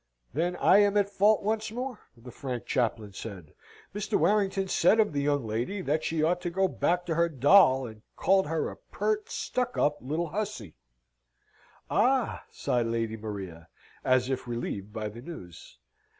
[0.33, 3.53] "Then I am at fault once more," the frank chaplain said.
[3.93, 4.17] "Mr.
[4.17, 7.85] Warrington said of the young lady, that she ought to go back to her doll,
[7.85, 10.73] and called her a pert, stuck up little hussy."
[11.91, 13.67] "Ah!" sighed Lady Maria,
[14.03, 15.77] as if relieved by the news.